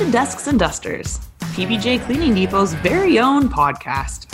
to 0.00 0.10
Desks 0.10 0.46
and 0.46 0.58
Dusters, 0.58 1.18
PBJ 1.52 2.02
Cleaning 2.06 2.32
Depot's 2.32 2.72
very 2.72 3.18
own 3.18 3.50
podcast. 3.50 4.26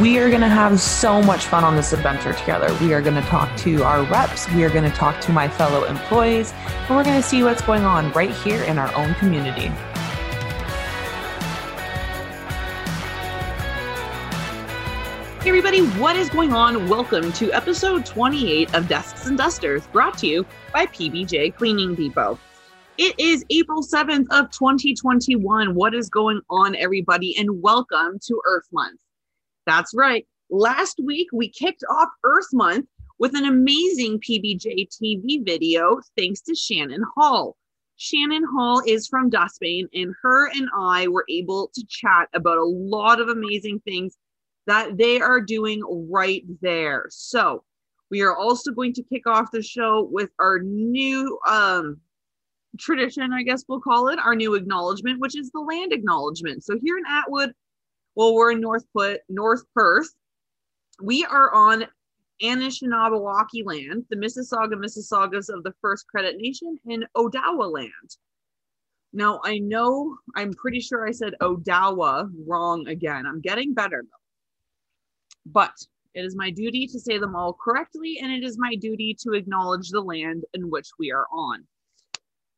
We 0.00 0.18
are 0.18 0.30
going 0.30 0.40
to 0.40 0.48
have 0.48 0.80
so 0.80 1.20
much 1.20 1.44
fun 1.44 1.62
on 1.62 1.76
this 1.76 1.92
adventure 1.92 2.32
together. 2.32 2.74
We 2.80 2.94
are 2.94 3.02
going 3.02 3.16
to 3.16 3.28
talk 3.28 3.54
to 3.58 3.84
our 3.84 4.04
reps, 4.04 4.50
we 4.52 4.64
are 4.64 4.70
going 4.70 4.90
to 4.90 4.96
talk 4.96 5.20
to 5.22 5.32
my 5.32 5.48
fellow 5.48 5.84
employees, 5.84 6.54
and 6.54 6.96
we're 6.96 7.04
going 7.04 7.20
to 7.20 7.28
see 7.28 7.42
what's 7.42 7.60
going 7.60 7.84
on 7.84 8.10
right 8.12 8.30
here 8.30 8.62
in 8.62 8.78
our 8.78 8.90
own 8.94 9.14
community. 9.16 9.70
Hey 15.42 15.48
everybody, 15.48 15.80
what 15.98 16.14
is 16.14 16.30
going 16.30 16.52
on? 16.52 16.88
Welcome 16.88 17.32
to 17.32 17.50
episode 17.50 18.06
28 18.06 18.76
of 18.76 18.86
Desks 18.86 19.26
and 19.26 19.36
Dusters, 19.36 19.84
brought 19.88 20.16
to 20.18 20.28
you 20.28 20.46
by 20.72 20.86
PBJ 20.86 21.56
Cleaning 21.56 21.96
Depot. 21.96 22.38
It 22.96 23.18
is 23.18 23.44
April 23.50 23.82
7th 23.82 24.26
of 24.30 24.52
2021. 24.52 25.74
What 25.74 25.96
is 25.96 26.08
going 26.08 26.42
on, 26.48 26.76
everybody? 26.76 27.36
And 27.36 27.60
welcome 27.60 28.20
to 28.24 28.40
Earth 28.46 28.68
Month. 28.70 29.00
That's 29.66 29.92
right. 29.96 30.24
Last 30.48 31.00
week, 31.02 31.26
we 31.32 31.48
kicked 31.48 31.82
off 31.90 32.10
Earth 32.22 32.52
Month 32.52 32.86
with 33.18 33.34
an 33.34 33.44
amazing 33.44 34.20
PBJ 34.20 34.90
TV 34.90 35.44
video 35.44 36.00
thanks 36.16 36.40
to 36.42 36.54
Shannon 36.54 37.02
Hall. 37.16 37.56
Shannon 37.96 38.44
Hall 38.44 38.80
is 38.86 39.08
from 39.08 39.28
Dustbane, 39.28 39.88
and 39.92 40.14
her 40.22 40.50
and 40.50 40.68
I 40.78 41.08
were 41.08 41.24
able 41.28 41.68
to 41.74 41.84
chat 41.88 42.28
about 42.32 42.58
a 42.58 42.64
lot 42.64 43.20
of 43.20 43.26
amazing 43.26 43.80
things 43.80 44.16
that 44.66 44.96
they 44.96 45.20
are 45.20 45.40
doing 45.40 45.82
right 46.10 46.44
there. 46.60 47.06
So, 47.10 47.64
we 48.10 48.20
are 48.20 48.36
also 48.36 48.72
going 48.72 48.92
to 48.94 49.02
kick 49.02 49.26
off 49.26 49.50
the 49.50 49.62
show 49.62 50.06
with 50.10 50.30
our 50.38 50.58
new 50.58 51.38
um, 51.48 51.98
tradition, 52.78 53.32
I 53.32 53.42
guess 53.42 53.64
we'll 53.68 53.80
call 53.80 54.08
it, 54.08 54.18
our 54.18 54.34
new 54.34 54.54
acknowledgement, 54.54 55.18
which 55.18 55.36
is 55.36 55.50
the 55.50 55.60
land 55.60 55.92
acknowledgement. 55.92 56.64
So, 56.64 56.78
here 56.82 56.98
in 56.98 57.04
Atwood, 57.08 57.52
well, 58.14 58.34
we're 58.34 58.52
in 58.52 58.60
North 58.60 58.84
Put, 58.94 59.20
North 59.28 59.62
Perth. 59.74 60.08
We 61.00 61.24
are 61.24 61.52
on 61.54 61.86
Anishinaabewaki 62.42 63.64
land, 63.64 64.04
the 64.10 64.16
Mississauga 64.16 64.74
Mississaugas 64.74 65.48
of 65.48 65.62
the 65.62 65.72
First 65.80 66.06
Credit 66.08 66.36
Nation, 66.36 66.78
in 66.86 67.06
Odawa 67.16 67.72
land. 67.72 68.16
Now, 69.12 69.40
I 69.44 69.58
know 69.58 70.16
I'm 70.36 70.52
pretty 70.54 70.80
sure 70.80 71.06
I 71.06 71.12
said 71.12 71.34
Odawa 71.40 72.30
wrong 72.46 72.88
again. 72.88 73.26
I'm 73.26 73.40
getting 73.40 73.74
better 73.74 74.02
though. 74.02 74.21
But 75.46 75.74
it 76.14 76.24
is 76.24 76.36
my 76.36 76.50
duty 76.50 76.86
to 76.86 77.00
say 77.00 77.18
them 77.18 77.34
all 77.34 77.54
correctly, 77.54 78.18
and 78.22 78.30
it 78.30 78.44
is 78.44 78.58
my 78.58 78.74
duty 78.76 79.16
to 79.20 79.32
acknowledge 79.32 79.88
the 79.90 80.00
land 80.00 80.44
in 80.54 80.70
which 80.70 80.88
we 80.98 81.10
are 81.10 81.26
on. 81.32 81.66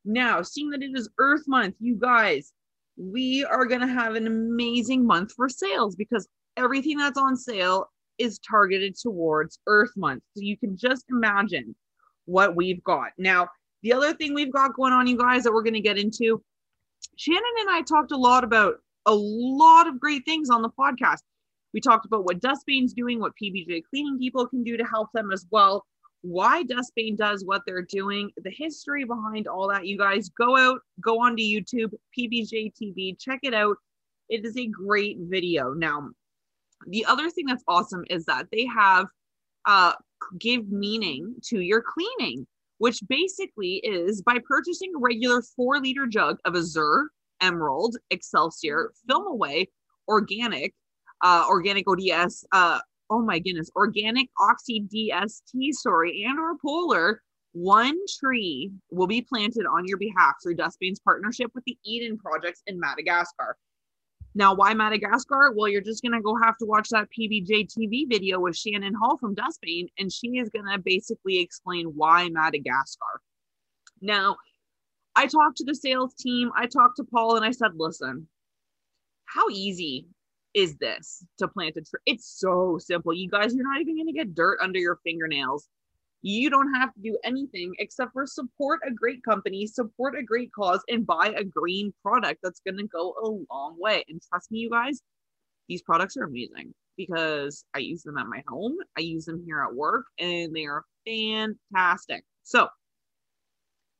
Now, 0.03 0.41
seeing 0.41 0.69
that 0.69 0.83
it 0.83 0.91
is 0.93 1.09
Earth 1.17 1.43
Month, 1.47 1.75
you 1.79 1.95
guys, 1.95 2.53
we 2.97 3.43
are 3.45 3.65
going 3.65 3.81
to 3.81 3.87
have 3.87 4.15
an 4.15 4.27
amazing 4.27 5.05
month 5.05 5.31
for 5.35 5.49
sales 5.49 5.95
because 5.95 6.27
everything 6.57 6.97
that's 6.97 7.17
on 7.17 7.35
sale 7.35 7.89
is 8.17 8.39
targeted 8.39 8.95
towards 9.01 9.59
Earth 9.67 9.91
Month. 9.97 10.23
So 10.35 10.41
you 10.41 10.57
can 10.57 10.77
just 10.77 11.05
imagine 11.09 11.75
what 12.25 12.55
we've 12.55 12.83
got. 12.83 13.11
Now, 13.17 13.49
the 13.83 13.93
other 13.93 14.13
thing 14.13 14.33
we've 14.33 14.53
got 14.53 14.75
going 14.75 14.93
on, 14.93 15.07
you 15.07 15.17
guys, 15.17 15.43
that 15.43 15.53
we're 15.53 15.63
going 15.63 15.73
to 15.73 15.81
get 15.81 15.97
into, 15.97 16.41
Shannon 17.17 17.43
and 17.61 17.69
I 17.69 17.81
talked 17.81 18.11
a 18.11 18.17
lot 18.17 18.43
about 18.43 18.75
a 19.05 19.13
lot 19.13 19.87
of 19.87 19.99
great 19.99 20.25
things 20.25 20.49
on 20.49 20.61
the 20.61 20.69
podcast. 20.69 21.19
We 21.75 21.81
talked 21.81 22.07
about 22.07 22.23
what 22.23 22.39
Dustbane's 22.39 22.93
doing, 22.93 23.19
what 23.19 23.33
PBJ 23.39 23.83
Cleaning 23.89 24.17
Depot 24.17 24.47
can 24.47 24.63
do 24.63 24.77
to 24.77 24.85
help 24.85 25.09
them 25.13 25.31
as 25.31 25.45
well 25.51 25.85
why 26.25 26.63
Dustbane 26.63 27.15
does 27.15 27.45
what 27.45 27.61
they're 27.67 27.83
doing, 27.83 28.31
the 28.37 28.49
history 28.49 29.03
behind 29.03 29.47
all 29.47 29.69
that. 29.69 29.85
You 29.85 29.97
guys 29.97 30.29
go 30.29 30.57
out, 30.57 30.79
go 30.99 31.19
onto 31.21 31.43
YouTube, 31.43 31.93
PBJ 32.17 32.73
TV, 32.73 33.17
check 33.19 33.39
it 33.43 33.53
out. 33.53 33.77
It 34.29 34.43
is 34.43 34.57
a 34.57 34.65
great 34.65 35.17
video. 35.19 35.73
Now, 35.73 36.09
the 36.87 37.05
other 37.05 37.29
thing 37.29 37.45
that's 37.45 37.63
awesome 37.67 38.03
is 38.09 38.25
that 38.25 38.47
they 38.51 38.65
have 38.65 39.05
uh, 39.65 39.93
give 40.39 40.67
meaning 40.69 41.35
to 41.49 41.59
your 41.59 41.83
cleaning, 41.83 42.47
which 42.79 43.01
basically 43.07 43.75
is 43.83 44.23
by 44.23 44.37
purchasing 44.47 44.93
a 44.95 44.99
regular 44.99 45.43
four 45.55 45.79
liter 45.79 46.07
jug 46.07 46.37
of 46.45 46.55
Azure, 46.55 47.09
Emerald, 47.41 47.97
Excelsior, 48.09 48.91
Film 49.07 49.27
Away, 49.27 49.69
Organic, 50.07 50.73
uh, 51.21 51.45
Organic 51.47 51.87
ODS, 51.87 52.45
uh, 52.51 52.79
oh 53.09 53.21
my 53.21 53.39
goodness, 53.39 53.69
organic 53.75 54.29
oxy 54.39 54.81
DST, 54.93 55.73
sorry, 55.73 56.23
and 56.23 56.39
or 56.39 56.57
polar, 56.57 57.21
one 57.53 57.97
tree 58.19 58.71
will 58.91 59.07
be 59.07 59.21
planted 59.21 59.65
on 59.65 59.87
your 59.87 59.97
behalf 59.97 60.35
through 60.43 60.55
Dustbane's 60.55 60.99
partnership 60.99 61.51
with 61.55 61.63
the 61.65 61.77
Eden 61.85 62.17
Projects 62.17 62.61
in 62.67 62.79
Madagascar. 62.79 63.57
Now, 64.37 64.53
why 64.53 64.73
Madagascar? 64.73 65.53
Well, 65.55 65.69
you're 65.69 65.81
just 65.81 66.01
going 66.01 66.11
to 66.11 66.21
go 66.21 66.35
have 66.43 66.57
to 66.57 66.65
watch 66.65 66.89
that 66.89 67.07
PBJ 67.17 67.69
TV 67.73 68.03
video 68.09 68.41
with 68.41 68.57
Shannon 68.57 68.93
Hall 68.93 69.17
from 69.17 69.33
Dustbane, 69.33 69.87
and 69.97 70.11
she 70.11 70.37
is 70.37 70.49
going 70.49 70.65
to 70.65 70.77
basically 70.77 71.39
explain 71.39 71.85
why 71.95 72.27
Madagascar. 72.27 73.21
Now, 74.01 74.35
I 75.15 75.27
talked 75.27 75.57
to 75.57 75.63
the 75.63 75.75
sales 75.75 76.13
team, 76.15 76.51
I 76.57 76.65
talked 76.65 76.97
to 76.97 77.05
Paul, 77.05 77.37
and 77.37 77.45
I 77.45 77.51
said, 77.51 77.71
listen, 77.75 78.27
how 79.23 79.47
easy 79.49 80.07
is 80.55 80.77
this 80.77 81.23
to 81.37 81.47
plant 81.47 81.75
a 81.77 81.81
tree? 81.81 81.99
It's 82.05 82.39
so 82.39 82.79
simple. 82.79 83.13
You 83.13 83.29
guys, 83.29 83.53
you're 83.53 83.69
not 83.69 83.81
even 83.81 83.97
going 83.97 84.07
to 84.07 84.13
get 84.13 84.33
dirt 84.33 84.57
under 84.61 84.79
your 84.79 84.99
fingernails. 85.03 85.67
You 86.21 86.49
don't 86.49 86.73
have 86.73 86.93
to 86.95 87.01
do 87.01 87.19
anything 87.23 87.73
except 87.77 88.13
for 88.13 88.25
support 88.25 88.79
a 88.87 88.91
great 88.91 89.21
company, 89.23 89.67
support 89.67 90.17
a 90.17 90.23
great 90.23 90.51
cause, 90.53 90.81
and 90.89 91.05
buy 91.05 91.33
a 91.37 91.43
green 91.43 91.93
product 92.01 92.39
that's 92.41 92.61
going 92.61 92.77
to 92.77 92.87
go 92.87 93.13
a 93.21 93.53
long 93.53 93.75
way. 93.77 94.03
And 94.09 94.19
trust 94.31 94.49
me, 94.49 94.59
you 94.59 94.71
guys, 94.71 95.01
these 95.67 95.83
products 95.83 96.17
are 96.17 96.23
amazing 96.23 96.73
because 96.97 97.65
I 97.75 97.79
use 97.79 98.01
them 98.01 98.17
at 98.17 98.27
my 98.27 98.41
home, 98.47 98.77
I 98.97 99.01
use 99.01 99.25
them 99.25 99.43
here 99.45 99.61
at 99.61 99.75
work, 99.75 100.05
and 100.17 100.55
they 100.55 100.65
are 100.65 100.85
fantastic. 101.05 102.23
So, 102.43 102.69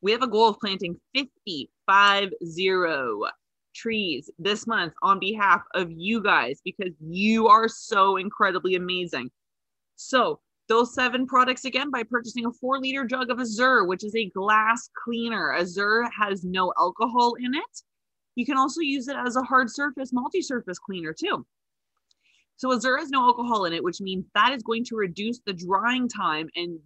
we 0.02 0.12
have 0.14 0.22
a 0.22 0.28
goal 0.28 0.50
of 0.50 0.60
planting 0.60 0.96
50, 1.16 1.70
five 1.86 2.30
zero 2.46 3.24
trees 3.76 4.30
this 4.40 4.66
month 4.66 4.94
on 5.02 5.20
behalf 5.20 5.62
of 5.74 5.92
you 5.92 6.24
guys 6.24 6.62
because 6.64 6.94
you 7.00 7.48
are 7.48 7.68
so 7.68 8.18
incredibly 8.18 8.76
amazing. 8.76 9.30
So, 9.96 10.40
those 10.68 10.96
seven 10.96 11.28
products 11.28 11.66
again 11.66 11.92
by 11.92 12.02
purchasing 12.02 12.48
a 12.48 12.52
four 12.52 12.80
liter 12.80 13.06
jug 13.06 13.30
of 13.30 13.40
Azure, 13.40 13.86
which 13.86 14.04
is 14.04 14.16
a 14.16 14.32
glass 14.32 14.90
cleaner. 15.04 15.54
Azure 15.54 16.10
has 16.20 16.44
no 16.44 16.74
alcohol 16.80 17.36
in 17.36 17.54
it. 17.54 17.82
You 18.36 18.46
can 18.46 18.58
also 18.58 18.82
use 18.82 19.08
it 19.08 19.16
as 19.16 19.36
a 19.36 19.44
hard 19.44 19.70
surface, 19.70 20.12
multi 20.12 20.42
surface 20.42 20.80
cleaner 20.80 21.14
too. 21.14 21.46
So, 22.58 22.74
Azure 22.74 22.98
has 22.98 23.10
no 23.10 23.22
alcohol 23.22 23.66
in 23.66 23.74
it, 23.74 23.84
which 23.84 24.02
means 24.02 24.26
that 24.34 24.54
is 24.54 24.64
going 24.64 24.86
to 24.86 24.96
reduce 24.96 25.40
the 25.46 25.54
drying 25.54 26.10
time 26.10 26.50
and 26.56 26.80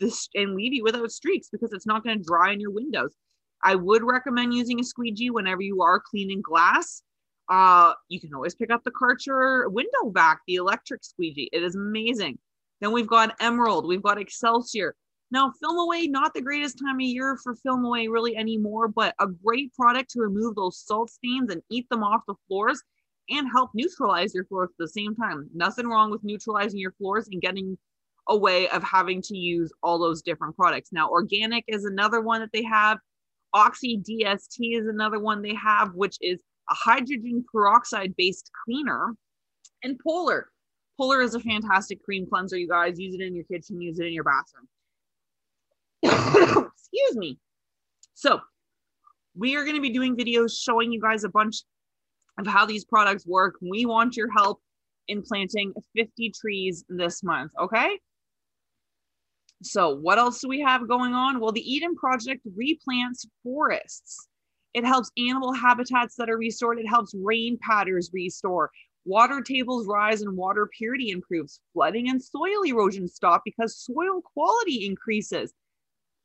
this 0.00 0.28
and 0.34 0.54
leave 0.54 0.74
you 0.74 0.82
without 0.82 1.10
streaks 1.10 1.48
because 1.50 1.72
it's 1.72 1.86
not 1.86 2.04
going 2.04 2.18
to 2.18 2.24
dry 2.24 2.52
in 2.52 2.60
your 2.60 2.72
windows. 2.72 3.14
I 3.62 3.74
would 3.74 4.02
recommend 4.02 4.54
using 4.54 4.80
a 4.80 4.84
squeegee 4.84 5.30
whenever 5.30 5.62
you 5.62 5.82
are 5.82 6.00
cleaning 6.00 6.42
glass. 6.42 7.02
Uh, 7.48 7.92
you 8.08 8.20
can 8.20 8.34
always 8.34 8.54
pick 8.54 8.70
up 8.70 8.82
the 8.84 8.90
Karcher 8.90 9.70
window 9.70 10.10
vac, 10.10 10.40
the 10.46 10.56
electric 10.56 11.04
squeegee. 11.04 11.48
It 11.52 11.62
is 11.62 11.74
amazing. 11.74 12.38
Then 12.80 12.92
we've 12.92 13.06
got 13.06 13.36
Emerald, 13.40 13.86
we've 13.86 14.02
got 14.02 14.18
Excelsior. 14.18 14.94
Now, 15.30 15.50
Film 15.60 15.78
Away, 15.78 16.08
not 16.08 16.34
the 16.34 16.42
greatest 16.42 16.78
time 16.78 16.96
of 16.96 17.00
year 17.00 17.38
for 17.42 17.54
Film 17.54 17.84
Away 17.84 18.06
really 18.08 18.36
anymore, 18.36 18.88
but 18.88 19.14
a 19.18 19.26
great 19.26 19.72
product 19.74 20.10
to 20.10 20.20
remove 20.20 20.54
those 20.54 20.78
salt 20.78 21.10
stains 21.10 21.50
and 21.50 21.62
eat 21.70 21.88
them 21.88 22.02
off 22.02 22.20
the 22.26 22.34
floors 22.48 22.82
and 23.30 23.48
help 23.50 23.70
neutralize 23.72 24.34
your 24.34 24.44
floors 24.44 24.68
at 24.70 24.78
the 24.78 24.88
same 24.88 25.14
time. 25.14 25.48
Nothing 25.54 25.86
wrong 25.86 26.10
with 26.10 26.24
neutralizing 26.24 26.78
your 26.78 26.92
floors 26.92 27.28
and 27.32 27.40
getting 27.40 27.78
a 28.28 28.36
way 28.36 28.68
of 28.68 28.82
having 28.82 29.22
to 29.22 29.36
use 29.36 29.72
all 29.82 29.98
those 29.98 30.22
different 30.22 30.54
products. 30.54 30.90
Now, 30.92 31.08
organic 31.08 31.64
is 31.66 31.84
another 31.84 32.20
one 32.20 32.40
that 32.40 32.52
they 32.52 32.64
have. 32.64 32.98
Oxy 33.54 33.98
DST 33.98 34.78
is 34.78 34.86
another 34.86 35.18
one 35.18 35.42
they 35.42 35.54
have, 35.54 35.94
which 35.94 36.16
is 36.20 36.40
a 36.70 36.74
hydrogen 36.74 37.44
peroxide 37.50 38.14
based 38.16 38.50
cleaner. 38.64 39.14
And 39.82 39.98
Polar. 39.98 40.48
Polar 40.98 41.22
is 41.22 41.34
a 41.34 41.40
fantastic 41.40 42.02
cream 42.04 42.26
cleanser, 42.26 42.56
you 42.56 42.68
guys. 42.68 42.98
Use 42.98 43.14
it 43.14 43.20
in 43.20 43.34
your 43.34 43.44
kitchen, 43.44 43.80
use 43.80 43.98
it 43.98 44.06
in 44.06 44.12
your 44.12 44.24
bathroom. 44.24 44.68
Excuse 46.76 47.16
me. 47.16 47.38
So, 48.14 48.40
we 49.34 49.56
are 49.56 49.64
going 49.64 49.76
to 49.76 49.82
be 49.82 49.90
doing 49.90 50.16
videos 50.16 50.52
showing 50.60 50.92
you 50.92 51.00
guys 51.00 51.24
a 51.24 51.28
bunch 51.28 51.62
of 52.38 52.46
how 52.46 52.66
these 52.66 52.84
products 52.84 53.26
work. 53.26 53.56
We 53.60 53.86
want 53.86 54.16
your 54.16 54.30
help 54.30 54.60
in 55.08 55.22
planting 55.22 55.72
50 55.96 56.32
trees 56.40 56.84
this 56.88 57.22
month, 57.22 57.52
okay? 57.58 57.98
So, 59.62 59.94
what 59.94 60.18
else 60.18 60.40
do 60.40 60.48
we 60.48 60.60
have 60.60 60.88
going 60.88 61.14
on? 61.14 61.38
Well, 61.38 61.52
the 61.52 61.72
Eden 61.72 61.94
Project 61.94 62.42
replants 62.58 63.26
forests. 63.44 64.28
It 64.74 64.84
helps 64.84 65.10
animal 65.16 65.52
habitats 65.52 66.16
that 66.16 66.28
are 66.28 66.36
restored. 66.36 66.80
It 66.80 66.88
helps 66.88 67.14
rain 67.14 67.58
patterns 67.60 68.10
restore. 68.12 68.70
Water 69.04 69.40
tables 69.40 69.86
rise 69.86 70.22
and 70.22 70.36
water 70.36 70.68
purity 70.76 71.10
improves. 71.10 71.60
Flooding 71.72 72.08
and 72.08 72.22
soil 72.22 72.62
erosion 72.64 73.06
stop 73.06 73.42
because 73.44 73.76
soil 73.76 74.20
quality 74.34 74.84
increases. 74.86 75.52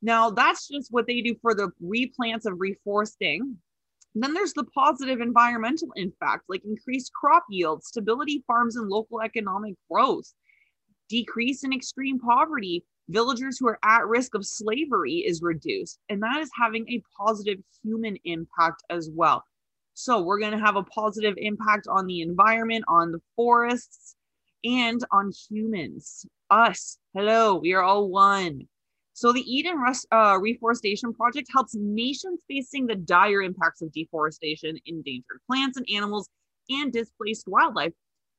Now, 0.02 0.30
that's 0.30 0.68
just 0.68 0.88
what 0.90 1.06
they 1.06 1.20
do 1.20 1.34
for 1.40 1.54
the 1.54 1.70
replants 1.82 2.46
of 2.46 2.58
reforesting. 2.58 3.56
Then 4.14 4.34
there's 4.34 4.54
the 4.54 4.64
positive 4.64 5.20
environmental 5.20 5.88
impact, 5.96 6.44
like 6.48 6.64
increased 6.64 7.12
crop 7.12 7.44
yield, 7.50 7.84
stability 7.84 8.42
farms 8.46 8.76
and 8.76 8.88
local 8.88 9.20
economic 9.20 9.74
growth, 9.90 10.32
decrease 11.08 11.62
in 11.62 11.72
extreme 11.72 12.18
poverty, 12.18 12.84
villagers 13.08 13.58
who 13.58 13.68
are 13.68 13.78
at 13.84 14.06
risk 14.06 14.34
of 14.34 14.46
slavery 14.46 15.24
is 15.26 15.42
reduced. 15.42 15.98
And 16.08 16.22
that 16.22 16.40
is 16.40 16.50
having 16.60 16.88
a 16.88 17.02
positive 17.18 17.58
human 17.82 18.16
impact 18.24 18.82
as 18.90 19.10
well. 19.12 19.44
So 19.94 20.22
we're 20.22 20.38
going 20.38 20.52
to 20.52 20.64
have 20.64 20.76
a 20.76 20.84
positive 20.84 21.34
impact 21.38 21.88
on 21.88 22.06
the 22.06 22.20
environment, 22.20 22.84
on 22.88 23.10
the 23.10 23.20
forests, 23.34 24.14
and 24.64 25.02
on 25.10 25.32
humans. 25.50 26.24
Us. 26.50 26.98
Hello, 27.14 27.56
we 27.56 27.74
are 27.74 27.82
all 27.82 28.08
one. 28.08 28.68
So 29.12 29.32
the 29.32 29.42
Eden 29.52 29.74
uh, 30.12 30.38
Reforestation 30.40 31.12
Project 31.12 31.48
helps 31.52 31.74
nations 31.74 32.40
facing 32.48 32.86
the 32.86 32.94
dire 32.94 33.42
impacts 33.42 33.82
of 33.82 33.92
deforestation, 33.92 34.78
endangered 34.86 35.40
plants 35.46 35.76
and 35.76 35.86
animals, 35.92 36.28
and 36.70 36.92
displaced 36.92 37.48
wildlife 37.48 37.92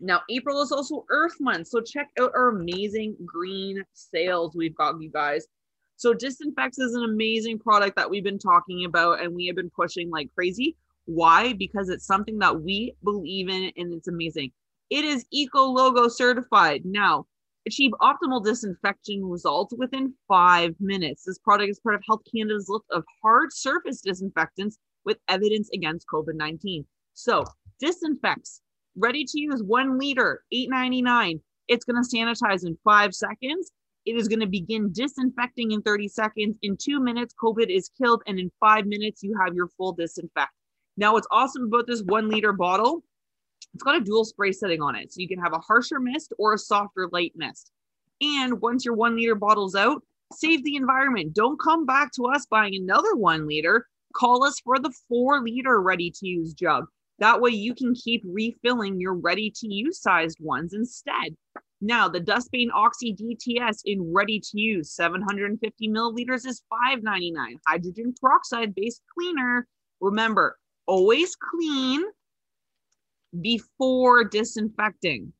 Now, 0.00 0.22
April 0.28 0.60
is 0.60 0.72
also 0.72 1.04
Earth 1.08 1.36
Month, 1.40 1.68
so 1.68 1.80
check 1.80 2.08
out 2.18 2.32
our 2.34 2.48
amazing 2.48 3.16
green 3.24 3.82
sales 3.92 4.54
we've 4.54 4.74
got, 4.74 5.00
you 5.00 5.10
guys. 5.10 5.46
So, 5.96 6.12
Disinfects 6.12 6.78
is 6.78 6.94
an 6.94 7.04
amazing 7.04 7.60
product 7.60 7.96
that 7.96 8.10
we've 8.10 8.24
been 8.24 8.38
talking 8.38 8.84
about 8.84 9.22
and 9.22 9.34
we 9.34 9.46
have 9.46 9.56
been 9.56 9.70
pushing 9.70 10.10
like 10.10 10.28
crazy. 10.34 10.76
Why? 11.04 11.52
Because 11.52 11.88
it's 11.88 12.06
something 12.06 12.38
that 12.38 12.60
we 12.60 12.94
believe 13.04 13.48
in 13.48 13.70
and 13.76 13.94
it's 13.94 14.08
amazing. 14.08 14.50
It 14.90 15.04
is 15.04 15.26
Eco 15.30 15.64
Logo 15.64 16.08
certified. 16.08 16.82
Now, 16.84 17.26
achieve 17.66 17.92
optimal 18.00 18.44
disinfection 18.44 19.24
results 19.24 19.74
within 19.76 20.14
five 20.28 20.74
minutes. 20.80 21.24
This 21.24 21.38
product 21.38 21.70
is 21.70 21.80
part 21.80 21.94
of 21.94 22.02
Health 22.06 22.22
Canada's 22.32 22.66
list 22.68 22.84
of 22.90 23.04
hard 23.22 23.52
surface 23.52 24.00
disinfectants 24.00 24.78
with 25.04 25.18
evidence 25.28 25.70
against 25.74 26.06
COVID 26.12 26.34
19. 26.34 26.84
So, 27.14 27.44
disinfects 27.80 28.60
ready 28.96 29.24
to 29.24 29.40
use 29.40 29.62
one 29.62 29.98
liter, 29.98 30.42
$8.99. 30.52 31.40
It's 31.68 31.84
going 31.84 32.02
to 32.02 32.16
sanitize 32.16 32.66
in 32.66 32.76
five 32.84 33.14
seconds. 33.14 33.72
It 34.04 34.16
is 34.16 34.28
going 34.28 34.40
to 34.40 34.46
begin 34.46 34.92
disinfecting 34.92 35.72
in 35.72 35.82
30 35.82 36.08
seconds. 36.08 36.56
In 36.62 36.76
two 36.76 37.00
minutes, 37.00 37.34
COVID 37.42 37.74
is 37.74 37.90
killed. 38.00 38.22
And 38.26 38.38
in 38.38 38.50
five 38.60 38.86
minutes, 38.86 39.22
you 39.22 39.34
have 39.42 39.54
your 39.54 39.68
full 39.78 39.92
disinfect. 39.92 40.50
Now, 40.96 41.14
what's 41.14 41.26
awesome 41.30 41.64
about 41.64 41.86
this 41.86 42.02
one 42.02 42.28
liter 42.28 42.52
bottle, 42.52 43.02
it's 43.74 43.82
got 43.82 43.96
a 43.96 44.00
dual 44.00 44.24
spray 44.24 44.52
setting 44.52 44.80
on 44.80 44.94
it. 44.94 45.12
So 45.12 45.20
you 45.20 45.28
can 45.28 45.40
have 45.40 45.52
a 45.52 45.58
harsher 45.58 45.98
mist 45.98 46.32
or 46.38 46.54
a 46.54 46.58
softer 46.58 47.08
light 47.12 47.32
mist. 47.34 47.72
And 48.22 48.60
once 48.60 48.84
your 48.84 48.94
one 48.94 49.16
liter 49.16 49.34
bottle's 49.34 49.74
out, 49.74 50.02
save 50.32 50.64
the 50.64 50.76
environment. 50.76 51.34
Don't 51.34 51.60
come 51.60 51.84
back 51.84 52.12
to 52.12 52.26
us 52.26 52.46
buying 52.46 52.74
another 52.74 53.16
one 53.16 53.46
liter. 53.46 53.86
Call 54.14 54.44
us 54.44 54.60
for 54.60 54.78
the 54.78 54.94
four 55.08 55.42
liter 55.42 55.82
ready 55.82 56.10
to 56.10 56.26
use 56.26 56.54
jug. 56.54 56.86
That 57.18 57.40
way 57.40 57.50
you 57.50 57.74
can 57.74 57.94
keep 57.94 58.22
refilling 58.24 59.00
your 59.00 59.14
ready 59.14 59.52
to 59.56 59.72
use 59.72 60.00
sized 60.00 60.38
ones 60.40 60.72
instead. 60.72 61.36
Now, 61.80 62.08
the 62.08 62.20
Dustbane 62.20 62.70
Oxy 62.72 63.14
DTS 63.14 63.82
in 63.84 64.12
ready 64.12 64.40
to 64.40 64.60
use 64.60 64.92
750 64.92 65.88
milliliters 65.88 66.46
is 66.46 66.62
$5.99. 66.94 67.34
Hydrogen 67.66 68.14
peroxide 68.20 68.74
based 68.74 69.02
cleaner. 69.12 69.66
Remember, 70.00 70.56
always 70.86 71.36
clean 71.36 72.04
before 73.40 74.24
disinfecting 74.24 75.32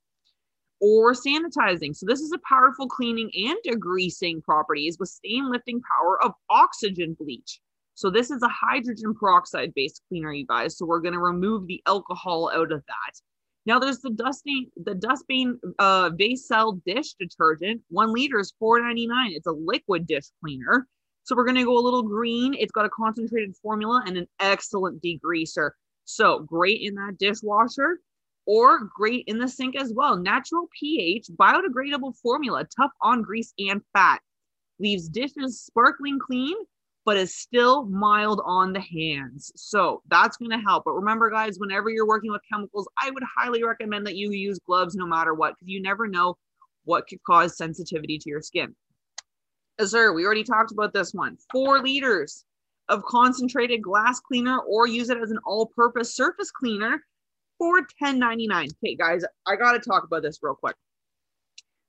or 0.81 1.13
sanitizing. 1.15 1.95
So, 1.95 2.07
this 2.07 2.21
is 2.21 2.33
a 2.33 2.41
powerful 2.49 2.89
cleaning 2.89 3.31
and 3.35 3.57
degreasing 3.67 4.43
properties 4.43 4.99
with 4.99 5.09
stain 5.09 5.51
lifting 5.51 5.81
power 5.81 6.23
of 6.23 6.33
oxygen 6.51 7.17
bleach. 7.19 7.61
So 7.95 8.11
this 8.11 8.31
is 8.31 8.43
a 8.43 8.49
hydrogen 8.49 9.15
peroxide 9.15 9.73
based 9.75 10.03
cleaner, 10.09 10.33
you 10.33 10.47
guys. 10.47 10.77
So 10.77 10.85
we're 10.85 11.01
going 11.01 11.15
to 11.15 11.21
remove 11.21 11.67
the 11.67 11.81
alcohol 11.87 12.51
out 12.53 12.73
of 12.73 12.83
that. 12.87 13.21
Now 13.67 13.79
there's 13.79 14.01
the 14.01 14.11
dusting, 14.11 14.67
the 14.77 14.95
Dustbane 14.95 15.55
uh, 15.79 16.11
cell 16.37 16.81
dish 16.85 17.15
detergent. 17.15 17.81
One 17.89 18.13
liter 18.13 18.41
is 18.41 18.53
$4.99. 18.61 19.31
It's 19.31 19.47
a 19.47 19.53
liquid 19.53 20.07
dish 20.07 20.25
cleaner. 20.43 20.87
So 21.23 21.35
we're 21.35 21.47
going 21.47 21.57
to 21.57 21.65
go 21.65 21.79
a 21.79 21.81
little 21.81 22.03
green. 22.03 22.55
It's 22.55 22.73
got 22.73 22.85
a 22.85 22.91
concentrated 22.91 23.55
formula 23.63 24.03
and 24.07 24.19
an 24.19 24.27
excellent 24.41 25.01
degreaser. 25.03 25.71
So 26.05 26.41
great 26.41 26.83
in 26.83 26.95
that 26.95 27.19
dishwasher 27.19 28.01
or 28.47 28.91
great 28.95 29.25
in 29.27 29.39
the 29.39 29.49
sink 29.49 29.77
as 29.77 29.93
well. 29.95 30.17
Natural 30.17 30.69
pH, 30.79 31.27
biodegradable 31.37 32.15
formula, 32.23 32.65
tough 32.77 32.93
on 33.01 33.23
grease 33.23 33.53
and 33.59 33.81
fat. 33.93 34.21
Leaves 34.79 35.09
dishes 35.09 35.61
sparkling 35.61 36.19
clean 36.19 36.57
but 37.05 37.17
is 37.17 37.35
still 37.37 37.85
mild 37.85 38.41
on 38.45 38.73
the 38.73 38.81
hands. 38.81 39.53
So 39.57 40.03
that's 40.09 40.37
going 40.37 40.51
to 40.51 40.59
help. 40.59 40.85
But 40.85 40.95
remember, 40.95 41.31
guys, 41.31 41.59
whenever 41.59 41.91
you're 41.91 42.07
working 42.07 42.33
with 42.33 42.41
chemicals, 42.51 42.89
I 43.03 43.11
would 43.11 43.23
highly 43.37 43.63
recommend 43.63 44.07
that 44.07 44.17
you 44.17 44.31
use 44.31 44.59
gloves 44.67 44.95
no 44.95 45.07
matter 45.07 45.35
what, 45.35 45.55
because 45.55 45.69
you 45.69 45.83
never 45.83 46.09
know 46.09 46.37
what 46.85 47.07
could 47.07 47.23
cause 47.25 47.57
sensitivity 47.57 48.19
to 48.19 48.31
your 48.31 48.41
skin. 48.41 48.75
sir, 49.81 50.13
we 50.13 50.25
already 50.25 50.45
talked 50.45 50.73
about 50.73 50.95
this 50.95 51.13
one. 51.13 51.37
Four 51.53 51.83
liters 51.83 52.45
of 52.89 53.03
concentrated 53.05 53.83
glass 53.83 54.21
cleaner 54.21 54.59
or 54.61 54.87
use 54.87 55.11
it 55.11 55.19
as 55.19 55.31
an 55.31 55.39
all-purpose 55.47 56.15
surface 56.15 56.51
cleaner 56.51 57.03
for 57.59 57.81
$10.99. 58.03 58.71
Okay, 58.85 58.95
guys, 58.95 59.25
I 59.47 59.57
got 59.57 59.73
to 59.73 59.79
talk 59.79 60.05
about 60.05 60.23
this 60.23 60.39
real 60.43 60.55
quick. 60.55 60.77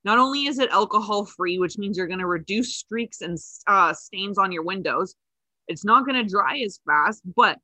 Not 0.03 0.19
only 0.19 0.45
is 0.45 0.59
it 0.59 0.69
alcohol 0.69 1.25
free, 1.25 1.57
which 1.57 1.77
means 1.77 1.97
you're 1.97 2.07
to 2.19 2.27
reduce 2.27 2.75
streaks 2.75 3.21
and 3.21 3.37
uh, 3.67 3.91
stains 3.93 4.37
on 4.37 4.51
your 4.51 4.63
windows, 4.63 5.15
it's 5.67 5.83
not 5.83 6.05
to 6.23 6.29
dry 6.29 6.59
as 6.59 6.79
fast. 6.85 7.23
But 7.35 7.57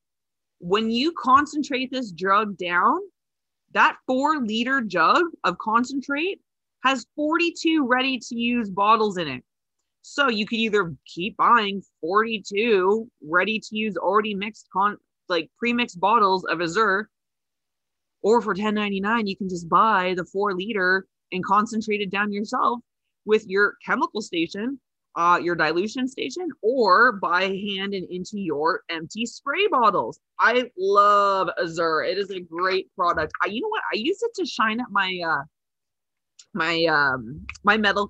when 0.59 0.89
you 0.89 1.13
concentrate 1.17 1.91
this 1.91 2.11
jug 2.11 2.57
down, 2.57 2.99
that 3.73 3.95
four 4.07 4.43
liter 4.43 4.81
jug 4.81 5.23
of 5.43 5.57
concentrate 5.59 6.41
has 6.83 7.05
42 7.15 7.85
ready 7.87 8.17
to 8.17 8.35
use 8.35 8.69
bottles 8.69 9.17
in 9.17 9.27
it. 9.27 9.43
So 10.01 10.29
you 10.29 10.45
could 10.45 10.57
either 10.57 10.95
keep 11.05 11.37
buying 11.37 11.83
42 12.01 13.09
ready 13.23 13.59
to 13.59 13.77
use 13.77 13.97
already 13.97 14.33
mixed 14.33 14.67
con 14.73 14.97
like 15.29 15.49
pre-mixed 15.57 15.99
bottles 15.99 16.43
of 16.45 16.61
Azure, 16.61 17.09
or 18.21 18.41
for 18.41 18.53
10.99 18.53 19.27
you 19.27 19.37
can 19.37 19.47
just 19.47 19.69
buy 19.69 20.13
the 20.15 20.25
four 20.25 20.53
liter 20.53 21.05
and 21.31 21.43
concentrate 21.45 22.01
it 22.01 22.09
down 22.09 22.33
yourself 22.33 22.79
with 23.25 23.45
your 23.47 23.75
chemical 23.85 24.21
station, 24.21 24.79
uh, 25.15 25.39
your 25.41 25.55
dilution 25.55 26.07
station, 26.07 26.47
or 26.61 27.13
by 27.13 27.43
hand 27.43 27.93
and 27.93 28.09
into 28.09 28.39
your 28.39 28.81
empty 28.89 29.25
spray 29.25 29.67
bottles. 29.67 30.19
I 30.39 30.69
love 30.77 31.49
Azure. 31.61 32.03
It 32.03 32.17
is 32.17 32.31
a 32.31 32.41
great 32.41 32.93
product. 32.95 33.31
I, 33.41 33.47
you 33.47 33.61
know 33.61 33.69
what? 33.69 33.83
I 33.93 33.97
use 33.97 34.21
it 34.21 34.31
to 34.35 34.45
shine 34.45 34.81
up 34.81 34.87
my 34.89 35.19
uh, 35.25 35.43
my 36.53 36.83
um 36.85 37.45
my 37.63 37.77
metal 37.77 38.09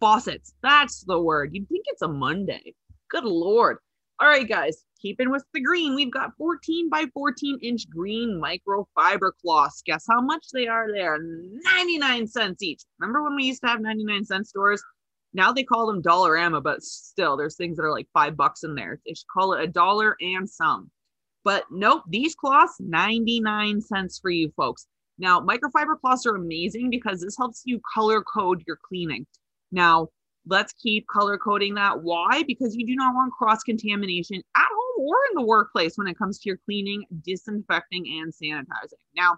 faucets. 0.00 0.54
That's 0.62 1.04
the 1.04 1.20
word. 1.20 1.50
You'd 1.52 1.68
think 1.68 1.84
it's 1.88 2.02
a 2.02 2.08
Monday. 2.08 2.74
Good 3.10 3.24
lord. 3.24 3.78
All 4.20 4.28
right, 4.28 4.48
guys 4.48 4.84
keeping 5.02 5.30
with 5.30 5.44
the 5.52 5.60
green, 5.60 5.94
we've 5.94 6.12
got 6.12 6.36
14 6.38 6.88
by 6.88 7.04
14 7.12 7.58
inch 7.60 7.90
green 7.90 8.40
microfiber 8.40 9.32
cloths. 9.42 9.82
Guess 9.84 10.06
how 10.08 10.22
much 10.22 10.46
they 10.52 10.68
are 10.68 10.90
there? 10.90 11.18
99 11.20 12.28
cents 12.28 12.62
each. 12.62 12.82
Remember 13.00 13.22
when 13.22 13.34
we 13.34 13.44
used 13.44 13.60
to 13.62 13.68
have 13.68 13.80
99 13.80 14.24
cent 14.24 14.46
stores? 14.46 14.82
Now 15.34 15.52
they 15.52 15.64
call 15.64 15.86
them 15.86 16.02
Dollarama, 16.02 16.62
but 16.62 16.82
still, 16.82 17.36
there's 17.36 17.56
things 17.56 17.76
that 17.76 17.82
are 17.82 17.90
like 17.90 18.06
five 18.14 18.36
bucks 18.36 18.62
in 18.62 18.74
there. 18.74 19.00
They 19.04 19.14
should 19.14 19.26
call 19.32 19.54
it 19.54 19.64
a 19.64 19.66
dollar 19.66 20.16
and 20.20 20.48
some. 20.48 20.90
But 21.44 21.64
nope, 21.70 22.04
these 22.08 22.34
cloths, 22.34 22.76
99 22.78 23.80
cents 23.80 24.18
for 24.20 24.30
you 24.30 24.52
folks. 24.56 24.86
Now, 25.18 25.40
microfiber 25.40 26.00
cloths 26.00 26.26
are 26.26 26.36
amazing 26.36 26.90
because 26.90 27.20
this 27.20 27.36
helps 27.36 27.62
you 27.64 27.80
color 27.92 28.22
code 28.22 28.62
your 28.66 28.78
cleaning. 28.88 29.26
Now, 29.72 30.08
Let's 30.46 30.72
keep 30.72 31.06
color 31.06 31.38
coding 31.38 31.74
that. 31.74 32.02
Why? 32.02 32.42
Because 32.46 32.74
you 32.74 32.84
do 32.86 32.96
not 32.96 33.14
want 33.14 33.32
cross 33.32 33.62
contamination 33.62 34.42
at 34.56 34.68
home 34.68 35.06
or 35.06 35.16
in 35.30 35.36
the 35.36 35.46
workplace 35.46 35.96
when 35.96 36.08
it 36.08 36.18
comes 36.18 36.38
to 36.40 36.48
your 36.48 36.58
cleaning, 36.64 37.04
disinfecting, 37.22 38.20
and 38.20 38.32
sanitizing. 38.32 38.98
Now, 39.14 39.36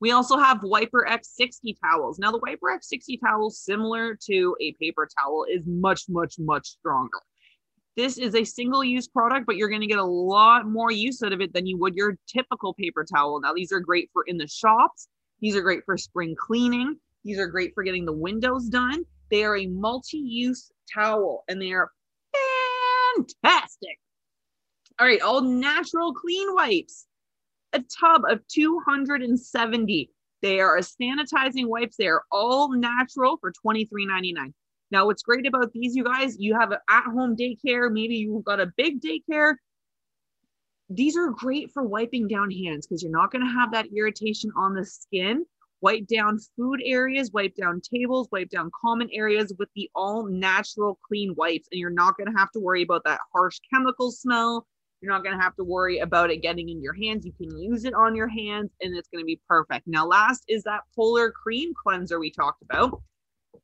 we 0.00 0.10
also 0.10 0.38
have 0.38 0.58
WypAll 0.58 1.06
X60 1.08 1.76
towels. 1.80 2.18
Now, 2.18 2.32
the 2.32 2.40
WypAll 2.40 2.78
X60 2.78 3.20
towel, 3.24 3.50
similar 3.50 4.18
to 4.26 4.56
a 4.60 4.72
paper 4.72 5.08
towel, 5.18 5.46
is 5.48 5.62
much, 5.66 6.02
much, 6.08 6.34
much 6.38 6.66
stronger. 6.66 7.20
This 7.96 8.18
is 8.18 8.34
a 8.34 8.44
single 8.44 8.84
use 8.84 9.08
product, 9.08 9.46
but 9.46 9.56
you're 9.56 9.70
going 9.70 9.80
to 9.80 9.86
get 9.86 9.98
a 9.98 10.04
lot 10.04 10.68
more 10.68 10.90
use 10.90 11.22
out 11.22 11.32
of 11.32 11.40
it 11.40 11.54
than 11.54 11.64
you 11.64 11.78
would 11.78 11.94
your 11.94 12.18
typical 12.26 12.74
paper 12.74 13.06
towel. 13.10 13.40
Now, 13.40 13.54
these 13.54 13.72
are 13.72 13.80
great 13.80 14.10
for 14.12 14.24
in 14.26 14.36
the 14.36 14.48
shops. 14.48 15.08
These 15.40 15.54
are 15.54 15.62
great 15.62 15.84
for 15.86 15.96
spring 15.96 16.34
cleaning. 16.38 16.96
These 17.26 17.40
are 17.40 17.48
great 17.48 17.74
for 17.74 17.82
getting 17.82 18.04
the 18.04 18.12
windows 18.12 18.68
done. 18.68 19.04
They 19.32 19.42
are 19.42 19.56
a 19.56 19.66
multi 19.66 20.18
use 20.18 20.70
towel 20.94 21.42
and 21.48 21.60
they 21.60 21.72
are 21.72 21.90
fantastic. 23.16 23.98
All 25.00 25.08
right, 25.08 25.20
all 25.20 25.42
natural 25.42 26.14
clean 26.14 26.54
wipes. 26.54 27.06
A 27.72 27.80
tub 28.00 28.22
of 28.30 28.46
270. 28.46 30.10
They 30.40 30.60
are 30.60 30.76
a 30.76 30.82
sanitizing 30.82 31.66
wipes. 31.66 31.96
They 31.96 32.06
are 32.06 32.22
all 32.30 32.72
natural 32.72 33.38
for 33.38 33.52
$23.99. 33.66 34.52
Now, 34.92 35.06
what's 35.06 35.24
great 35.24 35.48
about 35.48 35.72
these, 35.72 35.96
you 35.96 36.04
guys, 36.04 36.36
you 36.38 36.56
have 36.56 36.70
an 36.70 36.78
at 36.88 37.06
home 37.06 37.36
daycare. 37.36 37.90
Maybe 37.90 38.14
you've 38.18 38.44
got 38.44 38.60
a 38.60 38.72
big 38.76 39.00
daycare. 39.00 39.56
These 40.88 41.16
are 41.16 41.30
great 41.30 41.72
for 41.72 41.82
wiping 41.82 42.28
down 42.28 42.52
hands 42.52 42.86
because 42.86 43.02
you're 43.02 43.10
not 43.10 43.32
going 43.32 43.44
to 43.44 43.52
have 43.52 43.72
that 43.72 43.88
irritation 43.92 44.52
on 44.56 44.74
the 44.74 44.84
skin. 44.84 45.44
Wipe 45.82 46.06
down 46.06 46.38
food 46.56 46.80
areas, 46.84 47.32
wipe 47.32 47.54
down 47.54 47.80
tables, 47.80 48.28
wipe 48.32 48.48
down 48.48 48.70
common 48.80 49.08
areas 49.12 49.52
with 49.58 49.68
the 49.76 49.90
all 49.94 50.24
natural 50.24 50.98
clean 51.06 51.34
wipes. 51.36 51.68
And 51.70 51.78
you're 51.78 51.90
not 51.90 52.16
going 52.16 52.32
to 52.32 52.38
have 52.38 52.50
to 52.52 52.60
worry 52.60 52.82
about 52.82 53.04
that 53.04 53.20
harsh 53.32 53.60
chemical 53.72 54.10
smell. 54.10 54.66
You're 55.00 55.12
not 55.12 55.22
going 55.22 55.36
to 55.36 55.42
have 55.42 55.54
to 55.56 55.64
worry 55.64 55.98
about 55.98 56.30
it 56.30 56.40
getting 56.40 56.70
in 56.70 56.82
your 56.82 56.94
hands. 56.94 57.26
You 57.26 57.32
can 57.32 57.56
use 57.58 57.84
it 57.84 57.92
on 57.92 58.16
your 58.16 58.28
hands 58.28 58.70
and 58.80 58.96
it's 58.96 59.08
going 59.08 59.22
to 59.22 59.26
be 59.26 59.40
perfect. 59.48 59.86
Now, 59.86 60.06
last 60.06 60.44
is 60.48 60.62
that 60.62 60.80
Polar 60.94 61.30
Cream 61.30 61.72
Cleanser 61.74 62.18
we 62.18 62.30
talked 62.30 62.62
about. 62.62 63.02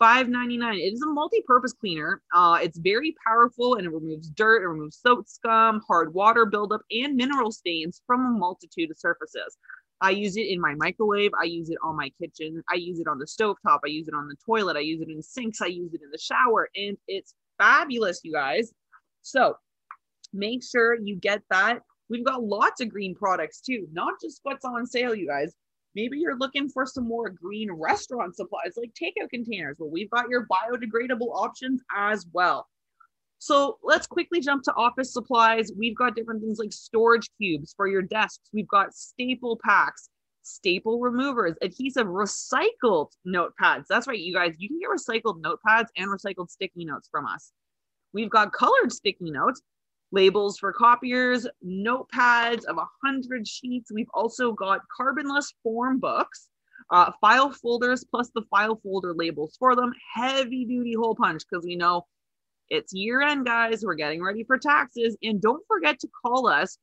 $5.99. 0.00 0.76
It 0.76 0.92
is 0.92 1.02
a 1.02 1.06
multi-purpose 1.06 1.72
cleaner. 1.72 2.22
Uh, 2.34 2.58
it's 2.60 2.78
very 2.78 3.14
powerful 3.26 3.76
and 3.76 3.86
it 3.86 3.92
removes 3.92 4.28
dirt, 4.30 4.62
it 4.62 4.66
removes 4.66 4.98
soap 4.98 5.28
scum, 5.28 5.80
hard 5.86 6.12
water 6.12 6.44
buildup, 6.44 6.82
and 6.90 7.14
mineral 7.14 7.52
stains 7.52 8.02
from 8.06 8.26
a 8.26 8.30
multitude 8.30 8.90
of 8.90 8.98
surfaces. 8.98 9.56
I 10.02 10.10
use 10.10 10.36
it 10.36 10.48
in 10.48 10.60
my 10.60 10.74
microwave. 10.74 11.30
I 11.40 11.44
use 11.44 11.70
it 11.70 11.78
on 11.84 11.96
my 11.96 12.10
kitchen. 12.20 12.62
I 12.70 12.74
use 12.74 12.98
it 12.98 13.06
on 13.06 13.18
the 13.18 13.26
stove 13.26 13.56
top. 13.64 13.82
I 13.84 13.88
use 13.88 14.08
it 14.08 14.14
on 14.14 14.26
the 14.26 14.36
toilet. 14.44 14.76
I 14.76 14.80
use 14.80 15.00
it 15.00 15.08
in 15.08 15.22
sinks. 15.22 15.62
I 15.62 15.66
use 15.66 15.94
it 15.94 16.02
in 16.02 16.10
the 16.10 16.18
shower. 16.18 16.68
And 16.74 16.98
it's 17.06 17.34
fabulous, 17.56 18.20
you 18.24 18.32
guys. 18.32 18.72
So 19.22 19.54
make 20.32 20.64
sure 20.64 20.98
you 21.00 21.14
get 21.14 21.40
that. 21.50 21.80
We've 22.10 22.24
got 22.24 22.42
lots 22.42 22.80
of 22.80 22.88
green 22.88 23.14
products 23.14 23.60
too, 23.60 23.86
not 23.92 24.14
just 24.20 24.40
what's 24.42 24.64
on 24.64 24.86
sale, 24.86 25.14
you 25.14 25.28
guys. 25.28 25.54
Maybe 25.94 26.18
you're 26.18 26.38
looking 26.38 26.68
for 26.68 26.84
some 26.84 27.06
more 27.06 27.30
green 27.30 27.70
restaurant 27.70 28.34
supplies 28.34 28.74
like 28.76 28.92
takeout 29.00 29.30
containers. 29.30 29.76
Well, 29.78 29.90
we've 29.90 30.10
got 30.10 30.28
your 30.28 30.46
biodegradable 30.46 31.32
options 31.32 31.80
as 31.96 32.26
well. 32.32 32.66
So 33.42 33.78
let's 33.82 34.06
quickly 34.06 34.38
jump 34.38 34.62
to 34.62 34.74
office 34.74 35.12
supplies. 35.12 35.72
We've 35.76 35.96
got 35.96 36.14
different 36.14 36.42
things 36.42 36.60
like 36.60 36.72
storage 36.72 37.28
cubes 37.40 37.74
for 37.76 37.88
your 37.88 38.00
desks. 38.00 38.48
We've 38.52 38.68
got 38.68 38.94
staple 38.94 39.58
packs, 39.64 40.10
staple 40.42 41.00
removers, 41.00 41.56
adhesive 41.60 42.06
recycled 42.06 43.08
notepads. 43.26 43.86
That's 43.88 44.06
right, 44.06 44.20
you 44.20 44.32
guys, 44.32 44.54
you 44.58 44.68
can 44.68 44.78
get 44.78 44.90
recycled 44.90 45.42
notepads 45.42 45.86
and 45.96 46.08
recycled 46.08 46.50
sticky 46.50 46.84
notes 46.84 47.08
from 47.10 47.26
us. 47.26 47.50
We've 48.12 48.30
got 48.30 48.52
colored 48.52 48.92
sticky 48.92 49.32
notes 49.32 49.60
labels 50.12 50.56
for 50.56 50.72
copiers, 50.72 51.44
notepads 51.66 52.64
of 52.66 52.76
100 52.76 53.48
sheets. 53.48 53.90
We've 53.92 54.06
also 54.14 54.52
got 54.52 54.82
carbonless 54.96 55.52
form 55.64 55.98
books, 55.98 56.48
uh, 56.90 57.10
file 57.20 57.50
folders, 57.50 58.04
plus 58.08 58.30
the 58.36 58.42
file 58.42 58.78
folder 58.84 59.14
labels 59.14 59.56
for 59.58 59.74
them. 59.74 59.92
Heavy 60.14 60.64
duty 60.64 60.94
hole 60.94 61.16
punch 61.16 61.42
because 61.50 61.64
we 61.64 61.74
know 61.74 62.06
it's 62.72 62.94
year 62.94 63.20
end, 63.20 63.44
guys. 63.44 63.84
We're 63.84 63.94
getting 63.94 64.22
ready 64.22 64.44
for 64.44 64.56
taxes. 64.56 65.14
And 65.22 65.42
don't 65.42 65.62
forget 65.68 66.00
to 66.00 66.08
call 66.24 66.46
us 66.46 66.78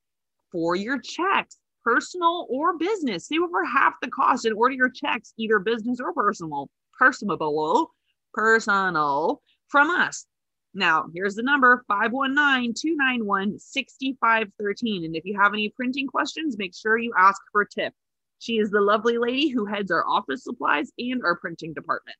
for 0.51 0.75
your 0.75 0.99
checks, 0.99 1.57
personal 1.83 2.45
or 2.47 2.77
business. 2.77 3.27
Save 3.27 3.41
over 3.41 3.65
half 3.65 3.95
the 3.99 4.09
cost 4.09 4.45
and 4.45 4.55
order 4.55 4.75
your 4.75 4.91
checks, 4.91 5.33
either 5.37 5.57
business 5.57 5.99
or 5.99 6.13
personal, 6.13 6.69
personable, 6.97 7.91
personal 8.35 9.41
from 9.67 9.89
us. 9.89 10.27
Now, 10.75 11.07
here's 11.15 11.33
the 11.33 11.41
number 11.41 11.83
519 11.87 12.75
291 12.79 13.57
6513. 13.57 15.05
And 15.05 15.15
if 15.15 15.25
you 15.25 15.39
have 15.39 15.53
any 15.53 15.69
printing 15.69 16.05
questions, 16.05 16.55
make 16.59 16.75
sure 16.75 16.99
you 16.99 17.11
ask 17.17 17.41
for 17.51 17.65
Tip. 17.65 17.93
She 18.37 18.59
is 18.59 18.69
the 18.69 18.79
lovely 18.79 19.17
lady 19.17 19.49
who 19.49 19.65
heads 19.65 19.89
our 19.89 20.07
office 20.07 20.43
supplies 20.43 20.91
and 20.99 21.23
our 21.23 21.35
printing 21.35 21.73
department. 21.73 22.15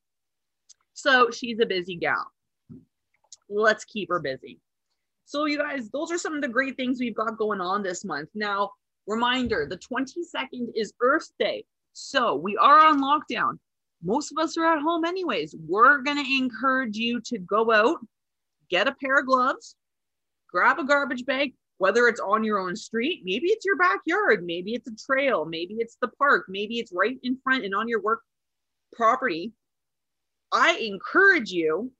So 0.92 1.30
she's 1.30 1.60
a 1.60 1.66
busy 1.66 1.94
gal. 1.94 2.32
Let's 3.50 3.84
keep 3.84 4.08
her 4.08 4.20
busy. 4.20 4.58
So, 5.26 5.44
you 5.44 5.58
guys, 5.58 5.90
those 5.90 6.10
are 6.10 6.18
some 6.18 6.34
of 6.34 6.42
the 6.42 6.48
great 6.48 6.76
things 6.76 6.98
we've 6.98 7.14
got 7.14 7.36
going 7.36 7.60
on 7.60 7.82
this 7.82 8.04
month. 8.04 8.30
Now, 8.34 8.70
reminder 9.06 9.66
the 9.68 9.78
22nd 9.78 10.68
is 10.74 10.92
Earth 11.02 11.30
Day. 11.38 11.64
So 11.92 12.36
we 12.36 12.56
are 12.56 12.78
on 12.78 13.02
lockdown. 13.02 13.58
Most 14.02 14.32
of 14.32 14.38
us 14.38 14.56
are 14.56 14.64
at 14.64 14.80
home, 14.80 15.04
anyways. 15.04 15.54
We're 15.66 15.98
going 15.98 16.24
to 16.24 16.36
encourage 16.38 16.96
you 16.96 17.20
to 17.26 17.38
go 17.38 17.70
out, 17.72 17.98
get 18.70 18.88
a 18.88 18.94
pair 18.94 19.18
of 19.18 19.26
gloves, 19.26 19.74
grab 20.50 20.78
a 20.78 20.84
garbage 20.84 21.26
bag, 21.26 21.54
whether 21.78 22.06
it's 22.06 22.20
on 22.20 22.44
your 22.44 22.58
own 22.58 22.76
street, 22.76 23.22
maybe 23.24 23.48
it's 23.48 23.64
your 23.64 23.76
backyard, 23.76 24.44
maybe 24.44 24.74
it's 24.74 24.88
a 24.88 24.94
trail, 24.94 25.44
maybe 25.44 25.76
it's 25.78 25.96
the 26.00 26.08
park, 26.08 26.46
maybe 26.48 26.78
it's 26.78 26.92
right 26.92 27.18
in 27.22 27.38
front 27.42 27.64
and 27.64 27.74
on 27.74 27.88
your 27.88 28.00
work 28.00 28.20
property. 28.92 29.52
I 30.52 30.76
encourage 30.78 31.50
you 31.50 31.92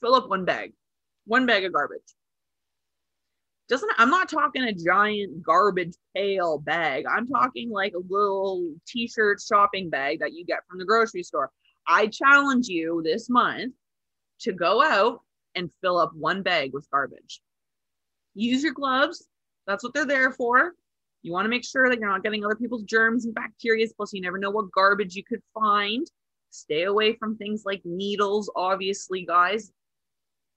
fill 0.00 0.14
up 0.14 0.28
one 0.28 0.44
bag, 0.44 0.72
one 1.26 1.46
bag 1.46 1.64
of 1.64 1.72
garbage. 1.72 2.00
Doesn't 3.68 3.90
I'm 3.96 4.10
not 4.10 4.28
talking 4.28 4.62
a 4.62 4.74
giant 4.74 5.42
garbage 5.42 5.94
pail 6.14 6.58
bag. 6.58 7.06
I'm 7.10 7.26
talking 7.26 7.70
like 7.70 7.94
a 7.94 8.12
little 8.12 8.74
t-shirt 8.86 9.40
shopping 9.40 9.88
bag 9.88 10.20
that 10.20 10.34
you 10.34 10.44
get 10.44 10.60
from 10.68 10.78
the 10.78 10.84
grocery 10.84 11.22
store. 11.22 11.50
I 11.88 12.08
challenge 12.08 12.68
you 12.68 13.02
this 13.04 13.30
month 13.30 13.74
to 14.40 14.52
go 14.52 14.82
out 14.82 15.20
and 15.54 15.70
fill 15.80 15.98
up 15.98 16.12
one 16.14 16.42
bag 16.42 16.72
with 16.74 16.90
garbage. 16.90 17.40
Use 18.34 18.62
your 18.62 18.72
gloves. 18.72 19.26
That's 19.66 19.82
what 19.82 19.94
they're 19.94 20.06
there 20.06 20.32
for. 20.32 20.74
You 21.22 21.32
want 21.32 21.46
to 21.46 21.50
make 21.50 21.64
sure 21.64 21.88
that 21.88 21.98
you're 21.98 22.10
not 22.10 22.22
getting 22.22 22.44
other 22.44 22.56
people's 22.56 22.82
germs 22.82 23.24
and 23.24 23.34
bacteria. 23.34 23.86
Plus, 23.96 24.12
you 24.12 24.20
never 24.20 24.36
know 24.36 24.50
what 24.50 24.70
garbage 24.72 25.14
you 25.14 25.24
could 25.24 25.40
find. 25.54 26.06
Stay 26.54 26.84
away 26.84 27.14
from 27.16 27.36
things 27.36 27.64
like 27.66 27.82
needles, 27.84 28.50
obviously, 28.54 29.24
guys. 29.26 29.72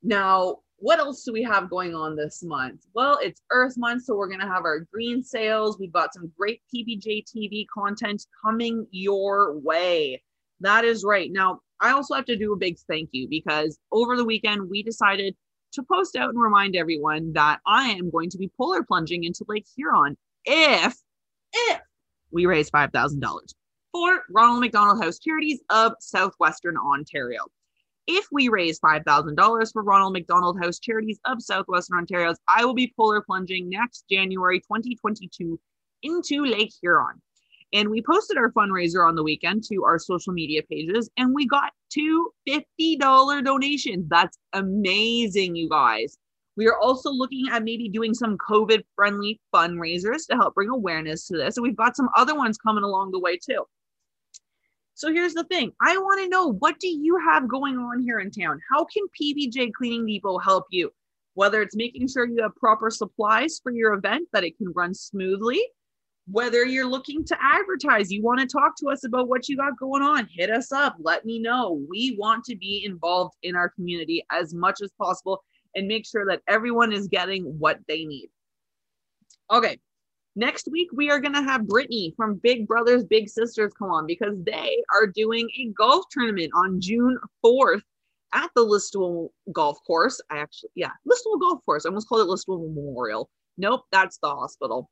Now, 0.03 0.57
what 0.77 0.99
else 0.99 1.23
do 1.23 1.33
we 1.33 1.41
have 1.41 1.71
going 1.71 1.95
on 1.95 2.15
this 2.15 2.43
month? 2.43 2.85
Well, 2.93 3.17
it's 3.21 3.41
Earth 3.51 3.73
Month, 3.77 4.03
so 4.03 4.15
we're 4.15 4.27
going 4.27 4.41
to 4.41 4.47
have 4.47 4.63
our 4.63 4.81
green 4.93 5.23
sales. 5.23 5.79
We've 5.79 5.91
got 5.91 6.13
some 6.13 6.31
great 6.37 6.61
PBJ 6.73 7.23
TV 7.25 7.65
content 7.73 8.23
coming 8.45 8.85
your 8.91 9.57
way. 9.57 10.21
That 10.59 10.85
is 10.85 11.03
right. 11.03 11.31
Now, 11.31 11.61
I 11.81 11.91
also 11.91 12.13
have 12.13 12.25
to 12.25 12.37
do 12.37 12.53
a 12.53 12.57
big 12.57 12.77
thank 12.87 13.09
you 13.11 13.27
because 13.27 13.79
over 13.91 14.15
the 14.15 14.25
weekend 14.25 14.69
we 14.69 14.83
decided 14.83 15.35
to 15.73 15.83
post 15.83 16.15
out 16.15 16.29
and 16.29 16.39
remind 16.39 16.75
everyone 16.75 17.33
that 17.33 17.59
I 17.65 17.89
am 17.89 18.11
going 18.11 18.29
to 18.29 18.37
be 18.37 18.51
polar 18.55 18.83
plunging 18.83 19.23
into 19.23 19.45
Lake 19.47 19.65
Huron 19.75 20.15
if 20.45 20.95
if 21.53 21.81
we 22.31 22.45
raise 22.45 22.69
$5,000 22.69 23.21
for 23.97 24.23
Ronald 24.29 24.59
McDonald 24.59 25.03
House 25.03 25.17
Charities 25.17 25.59
of 25.71 25.93
Southwestern 25.99 26.77
Ontario. 26.77 27.39
If 28.05 28.27
we 28.31 28.47
raise 28.47 28.79
$5,000 28.79 29.73
for 29.73 29.81
Ronald 29.81 30.13
McDonald 30.13 30.59
House 30.61 30.77
Charities 30.77 31.19
of 31.25 31.41
Southwestern 31.41 31.97
Ontario, 31.97 32.35
I 32.47 32.63
will 32.63 32.75
be 32.75 32.93
polar 32.95 33.21
plunging 33.21 33.69
next 33.69 34.05
January 34.07 34.59
2022 34.59 35.59
into 36.03 36.45
Lake 36.45 36.71
Huron. 36.79 37.19
And 37.73 37.89
we 37.89 38.03
posted 38.03 38.37
our 38.37 38.51
fundraiser 38.51 39.05
on 39.05 39.15
the 39.15 39.23
weekend 39.23 39.63
to 39.69 39.83
our 39.83 39.97
social 39.97 40.31
media 40.31 40.61
pages, 40.69 41.09
and 41.17 41.33
we 41.33 41.47
got 41.47 41.73
two 41.89 42.29
$50 42.47 43.43
donations. 43.43 44.05
That's 44.09 44.37
amazing, 44.53 45.55
you 45.55 45.69
guys. 45.69 46.19
We 46.55 46.67
are 46.67 46.77
also 46.77 47.09
looking 47.09 47.45
at 47.51 47.63
maybe 47.63 47.89
doing 47.89 48.13
some 48.13 48.37
COVID 48.37 48.83
friendly 48.95 49.41
fundraisers 49.53 50.27
to 50.29 50.35
help 50.35 50.53
bring 50.53 50.69
awareness 50.69 51.25
to 51.27 51.37
this. 51.37 51.57
And 51.57 51.63
we've 51.63 51.75
got 51.75 51.95
some 51.95 52.09
other 52.15 52.35
ones 52.35 52.59
coming 52.59 52.83
along 52.83 53.09
the 53.09 53.19
way, 53.19 53.37
too. 53.37 53.65
So 54.97 55.13
here's 55.13 55.35
the 55.35 55.43
thing 55.43 55.73
I 55.79 55.95
want 55.99 56.21
to 56.21 56.27
know 56.27 56.53
what 56.53 56.79
do 56.79 56.87
you 56.87 57.19
have 57.23 57.47
going 57.47 57.77
on 57.77 58.01
here 58.01 58.19
in 58.19 58.31
town? 58.31 58.59
How 58.71 58.83
can 58.83 59.03
PBJ 59.21 59.71
Cleaning 59.73 60.07
Depot 60.07 60.39
help 60.39 60.65
you? 60.71 60.89
Whether 61.35 61.61
it's 61.61 61.75
making 61.75 62.07
sure 62.07 62.25
you 62.25 62.41
have 62.41 62.55
proper 62.55 62.89
supplies 62.89 63.59
for 63.61 63.71
your 63.71 63.93
event, 63.93 64.27
that 64.33 64.43
it 64.43 64.57
can 64.57 64.73
run 64.73 64.95
smoothly, 64.95 65.61
whether 66.25 66.65
you're 66.65 66.89
looking 66.89 67.23
to 67.25 67.37
advertise, 67.39 68.11
you 68.11 68.23
want 68.23 68.39
to 68.39 68.47
talk 68.47 68.73
to 68.79 68.89
us 68.89 69.05
about 69.05 69.29
what 69.29 69.47
you 69.47 69.55
got 69.55 69.77
going 69.77 70.01
on, 70.01 70.27
hit 70.31 70.49
us 70.49 70.71
up. 70.71 70.95
Let 70.99 71.25
me 71.25 71.37
know. 71.37 71.79
We 71.87 72.17
want 72.17 72.43
to 72.45 72.55
be 72.55 72.83
involved 72.83 73.35
in 73.43 73.55
our 73.55 73.69
community 73.69 74.25
as 74.31 74.55
much 74.55 74.81
as 74.81 74.89
possible 74.99 75.43
and 75.75 75.87
make 75.87 76.07
sure 76.07 76.25
that 76.25 76.41
everyone 76.47 76.91
is 76.91 77.07
getting 77.07 77.43
what 77.59 77.77
they 77.87 78.03
need. 78.03 78.29
Okay. 79.51 79.77
Next 80.37 80.67
week, 80.71 80.89
we 80.93 81.09
are 81.09 81.19
going 81.19 81.33
to 81.33 81.41
have 81.41 81.67
Brittany 81.67 82.13
from 82.15 82.35
Big 82.35 82.67
Brothers 82.67 83.03
Big 83.03 83.27
Sisters 83.27 83.73
come 83.73 83.89
on 83.89 84.05
because 84.05 84.35
they 84.43 84.83
are 84.95 85.07
doing 85.07 85.49
a 85.57 85.69
golf 85.69 86.05
tournament 86.11 86.51
on 86.53 86.79
June 86.79 87.17
4th 87.43 87.81
at 88.35 88.51
the 88.55 88.63
Listowel 88.63 89.29
Golf 89.51 89.79
Course. 89.87 90.21
I 90.29 90.37
actually, 90.37 90.69
yeah, 90.75 90.91
Listowel 91.07 91.41
Golf 91.41 91.65
Course. 91.65 91.87
I 91.87 91.89
almost 91.89 92.07
called 92.07 92.21
it 92.21 92.29
Listowel 92.29 92.71
Memorial. 92.71 93.31
Nope, 93.57 93.85
that's 93.91 94.19
the 94.19 94.29
hospital. 94.29 94.91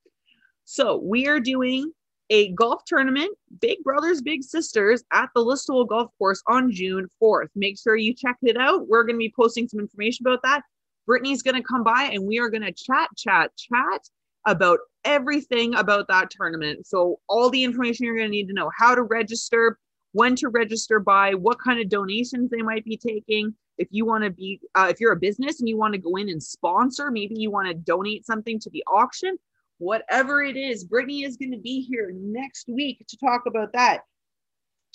So 0.63 0.97
we 0.97 1.27
are 1.27 1.39
doing 1.39 1.91
a 2.31 2.51
golf 2.53 2.81
tournament, 2.87 3.29
Big 3.61 3.83
Brothers 3.83 4.23
Big 4.23 4.41
Sisters, 4.41 5.03
at 5.13 5.29
the 5.35 5.45
Listowel 5.45 5.87
Golf 5.87 6.09
Course 6.17 6.41
on 6.47 6.71
June 6.71 7.07
4th. 7.21 7.49
Make 7.55 7.77
sure 7.79 7.95
you 7.95 8.15
check 8.15 8.37
it 8.41 8.57
out. 8.57 8.87
We're 8.87 9.03
going 9.03 9.17
to 9.17 9.19
be 9.19 9.33
posting 9.35 9.67
some 9.67 9.79
information 9.79 10.25
about 10.25 10.41
that. 10.41 10.63
Brittany's 11.05 11.43
going 11.43 11.61
to 11.61 11.61
come 11.61 11.83
by 11.83 12.09
and 12.11 12.25
we 12.25 12.39
are 12.39 12.49
going 12.49 12.63
to 12.63 12.71
chat, 12.71 13.09
chat, 13.15 13.51
chat 13.55 14.01
about 14.47 14.79
everything 15.05 15.75
about 15.75 16.07
that 16.09 16.29
tournament. 16.29 16.85
So, 16.85 17.19
all 17.29 17.49
the 17.49 17.63
information 17.63 18.05
you're 18.05 18.17
going 18.17 18.27
to 18.27 18.31
need 18.31 18.47
to 18.47 18.53
know 18.53 18.71
how 18.77 18.95
to 18.95 19.03
register, 19.03 19.77
when 20.11 20.35
to 20.37 20.49
register 20.49 20.99
by, 20.99 21.33
what 21.33 21.59
kind 21.59 21.79
of 21.79 21.89
donations 21.89 22.49
they 22.49 22.61
might 22.61 22.83
be 22.83 22.97
taking. 22.97 23.53
If 23.77 23.89
you 23.91 24.05
want 24.05 24.23
to 24.23 24.29
be, 24.29 24.61
uh, 24.73 24.87
if 24.89 24.99
you're 24.99 25.11
a 25.11 25.17
business 25.19 25.59
and 25.59 25.67
you 25.67 25.77
want 25.77 25.93
to 25.93 25.99
go 25.99 26.15
in 26.15 26.29
and 26.29 26.41
sponsor, 26.41 27.11
maybe 27.11 27.35
you 27.37 27.51
want 27.51 27.67
to 27.67 27.73
donate 27.73 28.25
something 28.25 28.59
to 28.61 28.69
the 28.69 28.83
auction, 28.87 29.37
whatever 29.77 30.41
it 30.41 30.55
is, 30.55 30.85
Brittany 30.85 31.23
is 31.23 31.37
going 31.37 31.51
to 31.51 31.59
be 31.59 31.81
here 31.81 32.11
next 32.13 32.69
week 32.69 33.05
to 33.07 33.17
talk 33.17 33.43
about 33.45 33.73
that. 33.73 34.01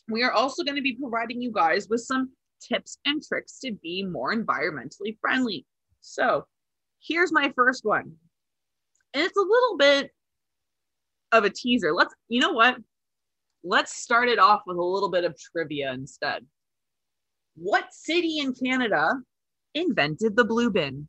We 0.08 0.22
are 0.22 0.32
also 0.32 0.64
going 0.64 0.76
to 0.76 0.82
be 0.82 0.96
providing 0.96 1.42
you 1.42 1.52
guys 1.52 1.88
with 1.88 2.00
some 2.00 2.30
tips 2.60 2.98
and 3.04 3.22
tricks 3.22 3.58
to 3.60 3.72
be 3.72 4.02
more 4.02 4.34
environmentally 4.34 5.18
friendly. 5.20 5.66
So, 6.00 6.46
here's 7.02 7.32
my 7.32 7.52
first 7.54 7.84
one. 7.84 8.14
And 9.14 9.22
it's 9.24 9.36
a 9.36 9.40
little 9.40 9.76
bit 9.76 10.10
of 11.32 11.44
a 11.44 11.50
teaser. 11.50 11.92
Let's, 11.92 12.14
you 12.28 12.40
know 12.40 12.52
what? 12.52 12.76
Let's 13.62 13.92
start 13.92 14.28
it 14.28 14.38
off 14.38 14.62
with 14.66 14.76
a 14.76 14.82
little 14.82 15.10
bit 15.10 15.24
of 15.24 15.36
trivia 15.38 15.92
instead. 15.92 16.46
What 17.56 17.92
city 17.92 18.38
in 18.38 18.54
Canada 18.54 19.14
invented 19.74 20.36
the 20.36 20.44
blue 20.44 20.70
bin? 20.70 21.08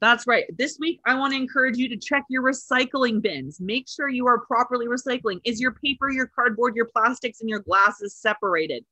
That's 0.00 0.26
right. 0.26 0.44
This 0.58 0.76
week, 0.80 1.00
I 1.06 1.14
want 1.14 1.32
to 1.32 1.38
encourage 1.38 1.76
you 1.76 1.88
to 1.88 1.96
check 1.96 2.24
your 2.28 2.42
recycling 2.42 3.22
bins. 3.22 3.60
Make 3.60 3.88
sure 3.88 4.08
you 4.08 4.26
are 4.26 4.40
properly 4.40 4.86
recycling. 4.86 5.40
Is 5.44 5.60
your 5.60 5.72
paper, 5.72 6.10
your 6.10 6.26
cardboard, 6.26 6.74
your 6.74 6.86
plastics, 6.86 7.40
and 7.40 7.48
your 7.48 7.60
glasses 7.60 8.16
separated? 8.16 8.84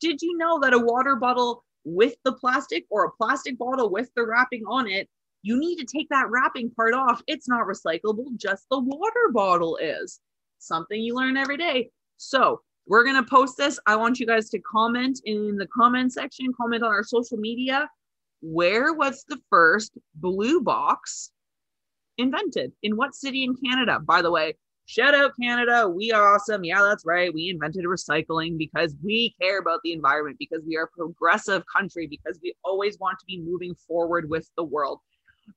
Did 0.00 0.20
you 0.20 0.36
know 0.36 0.58
that 0.60 0.74
a 0.74 0.78
water 0.78 1.16
bottle 1.16 1.64
with 1.84 2.14
the 2.24 2.32
plastic 2.32 2.84
or 2.90 3.04
a 3.04 3.12
plastic 3.12 3.56
bottle 3.58 3.90
with 3.90 4.10
the 4.14 4.26
wrapping 4.26 4.64
on 4.66 4.88
it, 4.88 5.08
you 5.42 5.58
need 5.58 5.76
to 5.76 5.84
take 5.84 6.08
that 6.10 6.30
wrapping 6.30 6.70
part 6.70 6.94
off. 6.94 7.22
It's 7.26 7.48
not 7.48 7.66
recyclable, 7.66 8.36
just 8.36 8.66
the 8.70 8.78
water 8.78 9.30
bottle 9.32 9.76
is. 9.76 10.20
Something 10.58 11.00
you 11.00 11.14
learn 11.14 11.36
every 11.36 11.56
day. 11.56 11.90
So, 12.16 12.60
we're 12.86 13.04
going 13.04 13.22
to 13.22 13.30
post 13.30 13.58
this. 13.58 13.78
I 13.86 13.96
want 13.96 14.18
you 14.18 14.26
guys 14.26 14.48
to 14.50 14.58
comment 14.60 15.20
in 15.24 15.56
the 15.56 15.66
comment 15.66 16.12
section, 16.12 16.46
comment 16.58 16.82
on 16.82 16.90
our 16.90 17.04
social 17.04 17.36
media 17.36 17.88
where 18.40 18.92
was 18.94 19.24
the 19.28 19.40
first 19.50 19.92
blue 20.14 20.60
box 20.60 21.30
invented? 22.18 22.72
In 22.82 22.96
what 22.96 23.14
city 23.14 23.44
in 23.44 23.56
Canada? 23.56 23.98
By 24.00 24.22
the 24.22 24.30
way, 24.30 24.54
shout 24.86 25.14
out 25.14 25.32
Canada. 25.40 25.88
We 25.88 26.12
are 26.12 26.34
awesome. 26.34 26.64
Yeah, 26.64 26.82
that's 26.82 27.04
right. 27.04 27.32
We 27.32 27.48
invented 27.48 27.84
recycling 27.84 28.56
because 28.56 28.94
we 29.02 29.34
care 29.40 29.58
about 29.58 29.80
the 29.82 29.92
environment, 29.92 30.36
because 30.38 30.62
we 30.66 30.76
are 30.76 30.84
a 30.84 30.88
progressive 30.88 31.64
country, 31.74 32.06
because 32.06 32.38
we 32.42 32.54
always 32.64 32.98
want 32.98 33.18
to 33.18 33.26
be 33.26 33.40
moving 33.40 33.74
forward 33.74 34.28
with 34.30 34.48
the 34.56 34.64
world, 34.64 35.00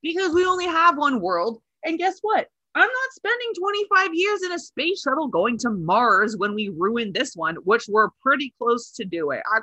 because 0.01 0.33
we 0.33 0.45
only 0.45 0.65
have 0.65 0.97
one 0.97 1.21
world. 1.21 1.61
And 1.83 1.97
guess 1.97 2.19
what? 2.21 2.47
I'm 2.73 2.81
not 2.81 3.13
spending 3.13 3.53
25 3.59 4.13
years 4.13 4.43
in 4.43 4.51
a 4.53 4.59
space 4.59 5.01
shuttle 5.01 5.27
going 5.27 5.57
to 5.59 5.71
Mars 5.71 6.37
when 6.37 6.55
we 6.55 6.69
ruin 6.69 7.11
this 7.11 7.35
one, 7.35 7.55
which 7.63 7.85
we're 7.89 8.09
pretty 8.21 8.53
close 8.57 8.91
to 8.93 9.03
doing. 9.03 9.41
I, 9.45 9.59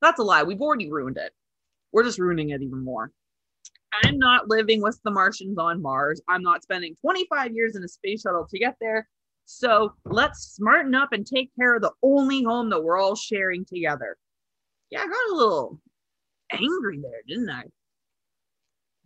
that's 0.00 0.18
a 0.18 0.24
lie. 0.24 0.42
We've 0.42 0.60
already 0.60 0.90
ruined 0.90 1.18
it 1.18 1.32
we're 1.92 2.04
just 2.04 2.18
ruining 2.18 2.50
it 2.50 2.62
even 2.62 2.82
more. 2.82 3.12
I'm 4.04 4.18
not 4.18 4.48
living 4.48 4.80
with 4.80 4.98
the 5.04 5.10
Martians 5.10 5.58
on 5.58 5.82
Mars. 5.82 6.20
I'm 6.28 6.42
not 6.42 6.62
spending 6.62 6.96
25 7.02 7.52
years 7.54 7.76
in 7.76 7.84
a 7.84 7.88
space 7.88 8.22
shuttle 8.22 8.46
to 8.50 8.58
get 8.58 8.76
there. 8.80 9.06
So 9.44 9.92
let's 10.06 10.54
smarten 10.54 10.94
up 10.94 11.12
and 11.12 11.26
take 11.26 11.50
care 11.54 11.76
of 11.76 11.82
the 11.82 11.92
only 12.02 12.42
home 12.42 12.70
that 12.70 12.82
we're 12.82 12.98
all 12.98 13.14
sharing 13.14 13.66
together. 13.66 14.16
Yeah, 14.90 15.00
I 15.00 15.06
got 15.06 15.32
a 15.32 15.36
little 15.36 15.78
angry 16.52 17.00
there, 17.02 17.20
didn't 17.28 17.50
I? 17.50 17.64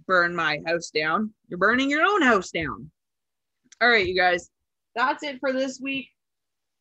Burn 0.07 0.35
my 0.35 0.61
house 0.67 0.91
down. 0.91 1.33
You're 1.49 1.59
burning 1.59 1.91
your 1.91 2.03
own 2.03 2.23
house 2.23 2.51
down. 2.51 2.91
All 3.81 3.89
right, 3.89 4.07
you 4.07 4.17
guys, 4.17 4.51
that's 4.95 5.23
it 5.23 5.39
for 5.41 5.53
this 5.53 5.81
week. 5.81 6.09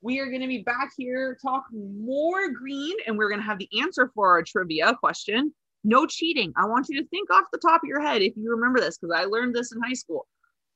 We 0.01 0.19
are 0.19 0.27
going 0.27 0.41
to 0.41 0.47
be 0.47 0.61
back 0.61 0.91
here 0.97 1.37
talking 1.41 2.05
more 2.05 2.49
green, 2.51 2.95
and 3.07 3.17
we're 3.17 3.29
going 3.29 3.41
to 3.41 3.45
have 3.45 3.59
the 3.59 3.69
answer 3.81 4.11
for 4.13 4.29
our 4.29 4.43
trivia 4.43 4.95
question 4.95 5.53
no 5.85 6.05
cheating. 6.05 6.51
I 6.57 6.65
want 6.65 6.87
you 6.89 6.99
to 7.01 7.07
think 7.09 7.31
off 7.31 7.45
the 7.51 7.59
top 7.59 7.81
of 7.83 7.87
your 7.87 8.01
head 8.01 8.21
if 8.21 8.33
you 8.35 8.49
remember 8.49 8.79
this, 8.79 8.97
because 8.97 9.15
I 9.15 9.25
learned 9.25 9.55
this 9.55 9.71
in 9.71 9.81
high 9.81 9.93
school. 9.93 10.27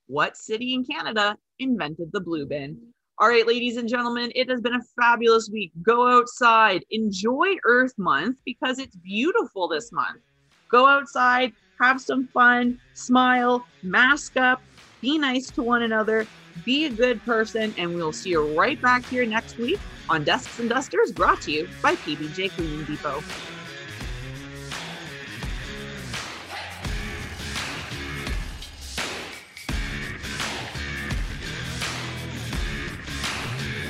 What 0.08 0.38
city 0.38 0.74
in 0.74 0.86
Canada 0.86 1.36
invented 1.58 2.12
the 2.14 2.22
blue 2.22 2.46
bin? 2.46 2.80
All 3.18 3.28
right, 3.28 3.46
ladies 3.46 3.76
and 3.76 3.90
gentlemen, 3.90 4.32
it 4.34 4.50
has 4.50 4.62
been 4.62 4.76
a 4.76 5.02
fabulous 5.02 5.50
week. 5.52 5.72
Go 5.82 6.08
outside, 6.08 6.86
enjoy 6.92 7.56
Earth 7.66 7.94
Month 7.98 8.38
because 8.46 8.80
it's 8.80 8.96
beautiful 8.96 9.68
this 9.68 9.92
month. 9.92 10.22
Go 10.70 10.86
outside, 10.88 11.52
have 11.80 12.02
some 12.02 12.28
fun, 12.28 12.80
smile, 12.94 13.65
mask 13.84 14.38
up, 14.38 14.62
be 15.02 15.18
nice 15.18 15.50
to 15.52 15.63
one 15.63 15.84
another, 15.84 16.28
be 16.65 16.86
a 16.86 16.89
good 16.89 17.24
person, 17.24 17.74
and 17.78 17.96
we'll 17.96 18.12
see 18.12 18.32
you 18.32 18.58
right 18.58 18.82
back 18.82 19.06
here 19.06 19.26
next 19.26 19.58
week 19.58 19.80
on 20.10 20.24
Desks 20.24 20.60
and 20.60 20.70
Dusters 20.70 21.12
brought 21.12 21.42
to 21.44 21.52
you 21.52 21.70
by 21.82 21.96
PBJ 21.96 22.52
Cleaning 22.52 22.84
Depot. 22.84 23.24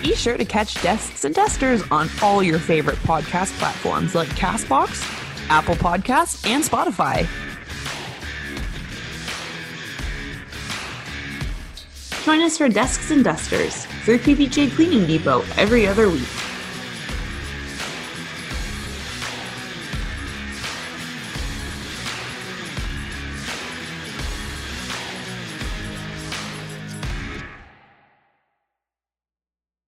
Be 0.01 0.15
sure 0.15 0.37
to 0.37 0.45
catch 0.45 0.81
Desks 0.81 1.25
and 1.25 1.35
Dusters 1.35 1.83
on 1.91 2.09
all 2.21 2.41
your 2.41 2.59
favorite 2.59 2.97
podcast 2.97 3.57
platforms 3.59 4.15
like 4.15 4.29
Castbox, 4.29 5.03
Apple 5.49 5.75
Podcasts, 5.75 6.47
and 6.47 6.63
Spotify. 6.63 7.27
Join 12.29 12.43
us 12.43 12.59
for 12.59 12.69
Desks 12.69 13.09
and 13.09 13.23
Dusters 13.23 13.87
through 14.05 14.19
PBJ 14.19 14.75
Cleaning 14.75 15.07
Depot 15.07 15.43
every 15.57 15.87
other 15.87 16.11
week. 16.11 16.48